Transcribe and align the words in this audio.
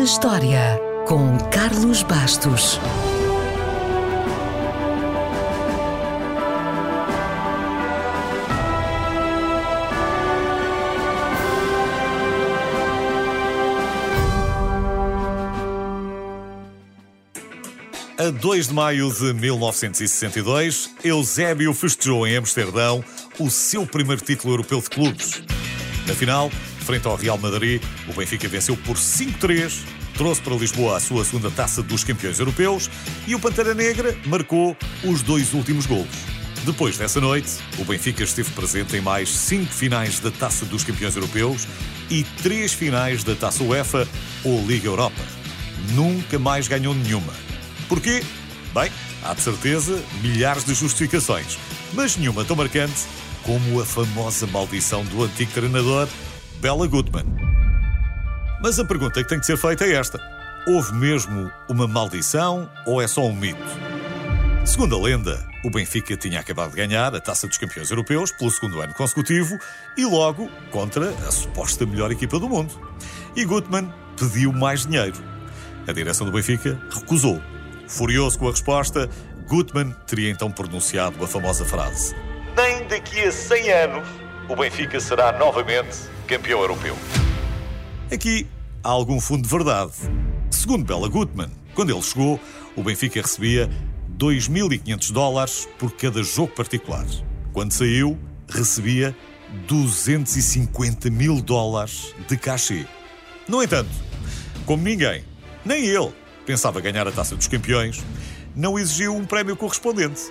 na 0.00 0.04
História, 0.04 0.80
com 1.06 1.36
Carlos 1.50 2.02
Bastos. 2.02 2.80
A 18.16 18.30
2 18.30 18.68
de 18.68 18.72
maio 18.72 19.12
de 19.12 19.34
1962, 19.34 20.90
Eusébio 21.04 21.74
festejou 21.74 22.26
em 22.26 22.36
Amsterdão 22.36 23.04
o 23.38 23.50
seu 23.50 23.86
primeiro 23.86 24.22
título 24.24 24.54
europeu 24.54 24.80
de 24.80 24.88
clubes. 24.88 25.42
Na 26.06 26.14
final, 26.14 26.50
frente 26.80 27.06
ao 27.06 27.16
Real 27.16 27.38
Madrid, 27.38 27.82
o 28.08 28.12
Benfica 28.12 28.48
venceu 28.48 28.76
por 28.76 28.96
5-3, 28.96 29.80
trouxe 30.14 30.40
para 30.40 30.54
Lisboa 30.54 30.96
a 30.96 31.00
sua 31.00 31.24
segunda 31.24 31.50
taça 31.50 31.82
dos 31.82 32.04
campeões 32.04 32.38
europeus 32.38 32.90
e 33.26 33.34
o 33.34 33.40
Pantera 33.40 33.74
Negra 33.74 34.16
marcou 34.26 34.76
os 35.04 35.22
dois 35.22 35.54
últimos 35.54 35.86
golos. 35.86 36.40
Depois 36.64 36.98
dessa 36.98 37.20
noite, 37.20 37.48
o 37.78 37.84
Benfica 37.84 38.22
esteve 38.22 38.50
presente 38.50 38.94
em 38.96 39.00
mais 39.00 39.30
cinco 39.30 39.72
finais 39.72 40.20
da 40.20 40.30
Taça 40.30 40.66
dos 40.66 40.84
Campeões 40.84 41.16
Europeus 41.16 41.66
e 42.10 42.22
três 42.42 42.72
finais 42.72 43.24
da 43.24 43.34
Taça 43.34 43.62
UEFA 43.64 44.06
ou 44.44 44.66
Liga 44.66 44.86
Europa. 44.86 45.22
Nunca 45.94 46.38
mais 46.38 46.68
ganhou 46.68 46.94
nenhuma. 46.94 47.32
Porquê? 47.88 48.22
Bem, 48.74 48.92
há 49.22 49.32
de 49.32 49.40
certeza 49.40 50.02
milhares 50.20 50.64
de 50.64 50.74
justificações, 50.74 51.58
mas 51.94 52.16
nenhuma 52.16 52.44
tão 52.44 52.54
marcante 52.54 53.06
como 53.42 53.80
a 53.80 53.86
famosa 53.86 54.46
maldição 54.46 55.04
do 55.06 55.24
antigo 55.24 55.50
treinador 55.52 56.06
Bela 56.60 56.86
Goodman. 56.86 57.24
Mas 58.62 58.78
a 58.78 58.84
pergunta 58.84 59.22
que 59.22 59.28
tem 59.28 59.40
que 59.40 59.46
ser 59.46 59.56
feita 59.56 59.86
é 59.86 59.94
esta: 59.94 60.20
houve 60.66 60.92
mesmo 60.92 61.50
uma 61.68 61.88
maldição 61.88 62.70
ou 62.86 63.00
é 63.00 63.08
só 63.08 63.22
um 63.22 63.34
mito? 63.34 63.58
Segundo 64.66 64.94
a 64.94 65.00
lenda, 65.00 65.42
o 65.64 65.70
Benfica 65.70 66.14
tinha 66.18 66.38
acabado 66.38 66.72
de 66.72 66.76
ganhar 66.76 67.14
a 67.14 67.20
Taça 67.20 67.48
dos 67.48 67.56
Campeões 67.56 67.90
Europeus 67.90 68.30
pelo 68.30 68.50
segundo 68.50 68.78
ano 68.78 68.92
consecutivo 68.92 69.58
e 69.96 70.04
logo 70.04 70.50
contra 70.70 71.08
a 71.08 71.30
suposta 71.30 71.86
melhor 71.86 72.12
equipa 72.12 72.38
do 72.38 72.46
mundo. 72.46 72.78
E 73.34 73.42
Gutmann 73.42 73.90
pediu 74.18 74.52
mais 74.52 74.84
dinheiro. 74.84 75.16
A 75.88 75.92
direção 75.92 76.26
do 76.26 76.32
Benfica 76.32 76.78
recusou. 76.90 77.40
Furioso 77.88 78.38
com 78.38 78.48
a 78.48 78.50
resposta, 78.50 79.08
Gutmann 79.48 79.92
teria 80.06 80.30
então 80.30 80.50
pronunciado 80.52 81.24
a 81.24 81.26
famosa 81.26 81.64
frase: 81.64 82.14
Nem 82.54 82.86
daqui 82.86 83.20
a 83.20 83.32
100 83.32 83.72
anos 83.72 84.08
o 84.46 84.54
Benfica 84.54 85.00
será 85.00 85.32
novamente 85.38 86.19
campeão 86.30 86.60
europeu. 86.60 86.96
Aqui 88.08 88.46
há 88.84 88.88
algum 88.88 89.20
fundo 89.20 89.42
de 89.42 89.48
verdade. 89.48 89.90
Segundo 90.48 90.84
Bela 90.84 91.08
Gutmann, 91.08 91.50
quando 91.74 91.90
ele 91.90 92.02
chegou, 92.02 92.38
o 92.76 92.84
Benfica 92.84 93.20
recebia 93.20 93.68
2.500 94.16 95.10
dólares 95.10 95.68
por 95.76 95.90
cada 95.90 96.22
jogo 96.22 96.52
particular. 96.54 97.04
Quando 97.52 97.72
saiu, 97.72 98.16
recebia 98.48 99.16
250 99.66 101.10
mil 101.10 101.42
dólares 101.42 102.14
de 102.28 102.36
cachê. 102.36 102.86
No 103.48 103.60
entanto, 103.60 103.90
como 104.64 104.84
ninguém, 104.84 105.24
nem 105.64 105.84
ele, 105.84 106.12
pensava 106.46 106.80
ganhar 106.80 107.08
a 107.08 107.10
taça 107.10 107.34
dos 107.34 107.48
campeões, 107.48 108.04
não 108.54 108.78
exigiu 108.78 109.16
um 109.16 109.26
prémio 109.26 109.56
correspondente. 109.56 110.30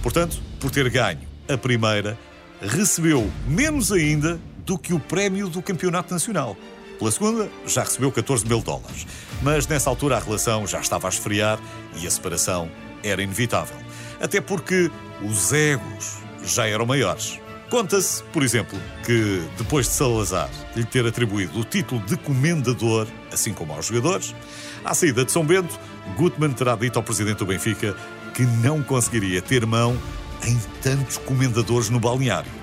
Portanto, 0.00 0.40
por 0.60 0.70
ter 0.70 0.88
ganho 0.90 1.26
a 1.48 1.58
primeira, 1.58 2.16
recebeu 2.62 3.28
menos 3.48 3.90
ainda 3.90 4.40
do 4.70 4.78
que 4.78 4.94
o 4.94 5.00
prémio 5.00 5.48
do 5.48 5.60
campeonato 5.60 6.14
nacional. 6.14 6.56
Pela 6.96 7.10
segunda, 7.10 7.50
já 7.66 7.82
recebeu 7.82 8.12
14 8.12 8.46
mil 8.46 8.60
dólares. 8.60 9.04
Mas 9.42 9.66
nessa 9.66 9.90
altura 9.90 10.16
a 10.16 10.20
relação 10.20 10.64
já 10.64 10.78
estava 10.78 11.08
a 11.08 11.10
esfriar 11.10 11.58
e 11.96 12.06
a 12.06 12.10
separação 12.10 12.70
era 13.02 13.20
inevitável. 13.20 13.76
Até 14.20 14.40
porque 14.40 14.88
os 15.28 15.52
egos 15.52 16.18
já 16.44 16.68
eram 16.68 16.86
maiores. 16.86 17.40
Conta-se, 17.68 18.22
por 18.32 18.44
exemplo, 18.44 18.78
que 19.04 19.42
depois 19.58 19.86
de 19.86 19.92
Salazar 19.92 20.48
lhe 20.76 20.84
ter 20.84 21.04
atribuído 21.04 21.58
o 21.58 21.64
título 21.64 22.00
de 22.06 22.16
comendador, 22.16 23.08
assim 23.32 23.52
como 23.52 23.72
aos 23.72 23.86
jogadores, 23.86 24.36
à 24.84 24.94
saída 24.94 25.24
de 25.24 25.32
São 25.32 25.44
Bento, 25.44 25.80
Gutmann 26.16 26.52
terá 26.52 26.76
dito 26.76 26.96
ao 26.96 27.02
presidente 27.02 27.38
do 27.38 27.46
Benfica 27.46 27.96
que 28.34 28.42
não 28.42 28.84
conseguiria 28.84 29.42
ter 29.42 29.66
mão 29.66 30.00
em 30.46 30.56
tantos 30.80 31.16
comendadores 31.16 31.90
no 31.90 31.98
balneário. 31.98 32.59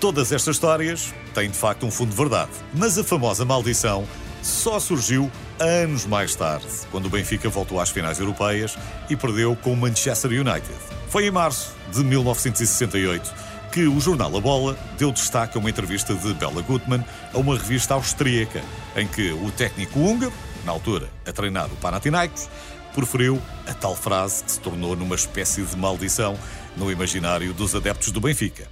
Todas 0.00 0.30
estas 0.30 0.54
histórias 0.54 1.12
têm 1.34 1.50
de 1.50 1.56
facto 1.56 1.84
um 1.84 1.90
fundo 1.90 2.10
de 2.10 2.16
verdade, 2.16 2.52
mas 2.72 2.96
a 2.96 3.02
famosa 3.02 3.44
maldição 3.44 4.06
só 4.40 4.78
surgiu 4.78 5.28
anos 5.58 6.06
mais 6.06 6.36
tarde, 6.36 6.66
quando 6.92 7.06
o 7.06 7.10
Benfica 7.10 7.48
voltou 7.48 7.80
às 7.80 7.90
finais 7.90 8.20
europeias 8.20 8.78
e 9.10 9.16
perdeu 9.16 9.56
com 9.56 9.72
o 9.72 9.76
Manchester 9.76 10.30
United. 10.30 10.72
Foi 11.08 11.26
em 11.26 11.32
março 11.32 11.74
de 11.92 12.04
1968 12.04 13.34
que 13.72 13.88
o 13.88 13.98
jornal 13.98 14.36
A 14.36 14.40
Bola 14.40 14.78
deu 14.96 15.10
destaque 15.10 15.56
a 15.56 15.60
uma 15.60 15.68
entrevista 15.68 16.14
de 16.14 16.32
Bela 16.34 16.62
Gutmann 16.62 17.04
a 17.34 17.38
uma 17.38 17.58
revista 17.58 17.94
austríaca, 17.94 18.62
em 18.94 19.06
que 19.08 19.32
o 19.32 19.50
técnico 19.50 19.98
húngaro, 19.98 20.32
na 20.64 20.70
altura 20.70 21.08
a 21.26 21.32
treinar 21.32 21.66
o 21.66 21.76
Panathinaikos, 21.76 22.48
proferiu 22.94 23.42
a 23.66 23.74
tal 23.74 23.96
frase 23.96 24.44
que 24.44 24.52
se 24.52 24.60
tornou 24.60 24.94
numa 24.94 25.16
espécie 25.16 25.62
de 25.62 25.76
maldição 25.76 26.38
no 26.76 26.88
imaginário 26.88 27.52
dos 27.52 27.74
adeptos 27.74 28.12
do 28.12 28.20
Benfica. 28.20 28.68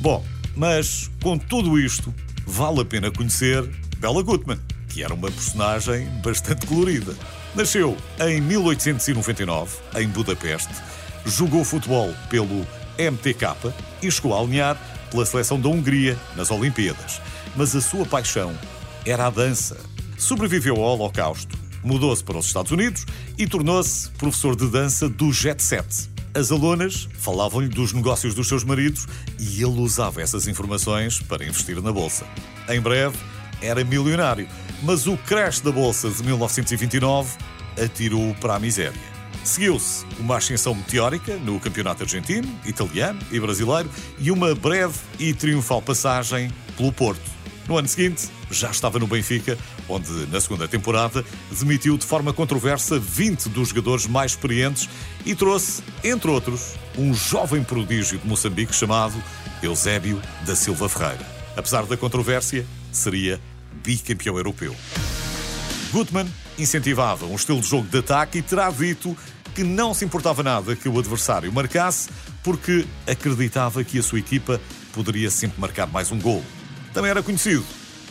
Bom, 0.00 0.24
mas 0.56 1.10
com 1.22 1.38
tudo 1.38 1.78
isto, 1.78 2.12
vale 2.46 2.80
a 2.80 2.84
pena 2.84 3.10
conhecer 3.10 3.62
Bela 3.98 4.22
Gutmann, 4.22 4.58
que 4.88 5.02
era 5.02 5.12
uma 5.12 5.30
personagem 5.30 6.08
bastante 6.24 6.66
colorida. 6.66 7.14
Nasceu 7.54 7.96
em 8.20 8.40
1899, 8.40 9.76
em 9.96 10.08
Budapeste, 10.08 10.72
jogou 11.24 11.64
futebol 11.64 12.12
pelo 12.30 12.66
MTK 12.98 13.74
e 14.02 14.10
chegou 14.10 14.34
a 14.34 14.40
alinhar 14.40 14.80
pela 15.10 15.26
seleção 15.26 15.60
da 15.60 15.68
Hungria 15.68 16.18
nas 16.34 16.50
Olimpíadas. 16.50 17.20
Mas 17.54 17.74
a 17.76 17.80
sua 17.80 18.06
paixão 18.06 18.54
era 19.04 19.26
a 19.26 19.30
dança. 19.30 19.76
Sobreviveu 20.18 20.76
ao 20.76 20.98
Holocausto, 20.98 21.56
mudou-se 21.82 22.24
para 22.24 22.38
os 22.38 22.46
Estados 22.46 22.72
Unidos 22.72 23.04
e 23.38 23.46
tornou-se 23.46 24.08
professor 24.10 24.56
de 24.56 24.68
dança 24.68 25.08
do 25.08 25.32
Jet 25.32 25.62
Set. 25.62 26.15
As 26.36 26.52
alunas 26.52 27.08
falavam-lhe 27.14 27.66
dos 27.66 27.94
negócios 27.94 28.34
dos 28.34 28.46
seus 28.46 28.62
maridos 28.62 29.06
e 29.38 29.62
ele 29.62 29.80
usava 29.80 30.20
essas 30.20 30.46
informações 30.46 31.18
para 31.18 31.46
investir 31.46 31.80
na 31.80 31.90
bolsa. 31.90 32.26
Em 32.68 32.78
breve, 32.78 33.16
era 33.62 33.82
milionário, 33.82 34.46
mas 34.82 35.06
o 35.06 35.16
crash 35.16 35.60
da 35.60 35.72
bolsa 35.72 36.10
de 36.10 36.22
1929 36.22 37.38
atirou-o 37.82 38.34
para 38.34 38.56
a 38.56 38.60
miséria. 38.60 39.00
Seguiu-se 39.44 40.04
uma 40.18 40.36
ascensão 40.36 40.74
meteórica 40.74 41.36
no 41.36 41.58
campeonato 41.58 42.02
argentino, 42.02 42.46
italiano 42.66 43.18
e 43.32 43.40
brasileiro 43.40 43.88
e 44.18 44.30
uma 44.30 44.54
breve 44.54 44.98
e 45.18 45.32
triunfal 45.32 45.80
passagem 45.80 46.52
pelo 46.76 46.92
Porto. 46.92 47.30
No 47.68 47.76
ano 47.76 47.88
seguinte, 47.88 48.28
já 48.48 48.70
estava 48.70 48.98
no 48.98 49.08
Benfica, 49.08 49.58
onde, 49.88 50.10
na 50.30 50.40
segunda 50.40 50.68
temporada, 50.68 51.24
demitiu 51.50 51.98
de 51.98 52.06
forma 52.06 52.32
controversa 52.32 52.98
20 52.98 53.48
dos 53.48 53.70
jogadores 53.70 54.06
mais 54.06 54.32
experientes 54.32 54.88
e 55.24 55.34
trouxe, 55.34 55.82
entre 56.04 56.30
outros, 56.30 56.74
um 56.96 57.12
jovem 57.12 57.64
prodígio 57.64 58.18
de 58.18 58.26
Moçambique 58.26 58.72
chamado 58.72 59.20
Eusébio 59.60 60.22
da 60.46 60.54
Silva 60.54 60.88
Ferreira. 60.88 61.26
Apesar 61.56 61.86
da 61.86 61.96
controvérsia, 61.96 62.64
seria 62.92 63.40
bicampeão 63.82 64.36
europeu. 64.36 64.74
Gutmann 65.90 66.28
incentivava 66.56 67.26
um 67.26 67.34
estilo 67.34 67.60
de 67.60 67.66
jogo 67.66 67.88
de 67.88 67.98
ataque 67.98 68.38
e 68.38 68.42
terá 68.42 68.70
dito 68.70 69.16
que 69.56 69.64
não 69.64 69.92
se 69.92 70.04
importava 70.04 70.42
nada 70.42 70.76
que 70.76 70.88
o 70.88 70.98
adversário 70.98 71.52
marcasse, 71.52 72.10
porque 72.44 72.84
acreditava 73.06 73.82
que 73.82 73.98
a 73.98 74.02
sua 74.02 74.18
equipa 74.20 74.60
poderia 74.92 75.30
sempre 75.30 75.60
marcar 75.60 75.86
mais 75.86 76.12
um 76.12 76.20
gol. 76.20 76.44
Também 76.96 77.10
era 77.10 77.22
conhecido 77.22 77.62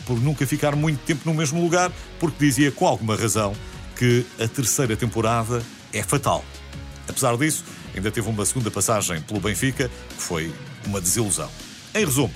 por 0.06 0.20
nunca 0.20 0.46
ficar 0.46 0.76
muito 0.76 1.00
tempo 1.00 1.22
no 1.24 1.34
mesmo 1.34 1.60
lugar, 1.60 1.90
porque 2.20 2.46
dizia 2.46 2.70
com 2.70 2.86
alguma 2.86 3.16
razão 3.16 3.52
que 3.96 4.24
a 4.38 4.46
terceira 4.46 4.96
temporada 4.96 5.60
é 5.92 6.04
fatal. 6.04 6.44
Apesar 7.08 7.36
disso, 7.36 7.64
ainda 7.96 8.12
teve 8.12 8.28
uma 8.28 8.46
segunda 8.46 8.70
passagem 8.70 9.20
pelo 9.22 9.40
Benfica, 9.40 9.90
que 10.16 10.22
foi 10.22 10.52
uma 10.86 11.00
desilusão. 11.00 11.50
Em 11.96 12.04
resumo, 12.04 12.32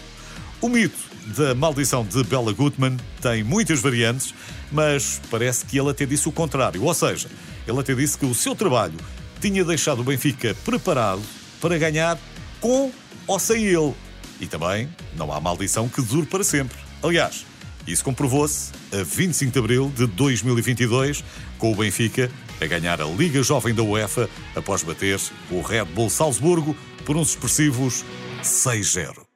o 0.61 0.69
mito 0.69 0.99
da 1.37 1.55
maldição 1.55 2.05
de 2.05 2.21
Bela 2.25 2.53
Gutmann 2.53 2.97
tem 3.23 3.45
muitas 3.45 3.79
variantes, 3.79 4.35
mas 4.73 5.21
parece 5.31 5.65
que 5.65 5.79
ele 5.79 5.91
até 5.91 6.05
disse 6.05 6.29
o 6.29 6.33
contrário. 6.33 6.83
Ou 6.83 6.93
seja, 6.93 7.29
ele 7.65 7.79
até 7.79 7.95
disse 7.95 8.19
que 8.19 8.27
o 8.27 8.35
seu 8.35 8.57
trabalho 8.57 8.99
tinha 9.41 9.65
deixado 9.65 10.01
o 10.01 10.05
Benfica 10.05 10.53
preparado 10.65 11.23
para 11.61 11.79
ganhar 11.79 12.19
com 12.61 12.91
ou 13.29 13.39
sem 13.39 13.67
ele. 13.67 13.95
E 14.41 14.47
também 14.47 14.89
não 15.17 15.33
há 15.33 15.41
maldição 15.41 15.89
que 15.89 16.01
dure 16.03 16.27
para 16.27 16.43
sempre. 16.43 16.79
Aliás, 17.03 17.45
isso 17.87 18.05
comprovou-se 18.05 18.73
a 18.93 19.03
25 19.03 19.53
de 19.53 19.59
abril 19.59 19.93
de 19.95 20.07
2022, 20.07 21.25
com 21.59 21.73
o 21.73 21.77
Benfica 21.77 22.31
a 22.61 22.67
ganhar 22.67 23.01
a 23.01 23.07
Liga 23.07 23.43
Jovem 23.43 23.75
da 23.75 23.83
UEFA 23.83 24.29
após 24.55 24.83
bater 24.83 25.19
o 25.51 25.63
Red 25.63 25.87
Bull 25.87 26.11
Salzburgo 26.11 26.77
por 27.05 27.17
uns 27.17 27.31
expressivos 27.31 28.05
6-0. 28.43 29.30